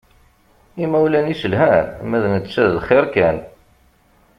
Imawlan-is 0.83 1.43
lhan, 1.51 1.87
ma 2.09 2.17
d 2.23 2.25
netta 2.33 2.63
d 2.71 2.73
lxiṛ 2.77 3.05
kan. 3.13 3.37